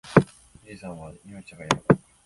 [0.63, 2.01] 富士山は日本一高い山だ。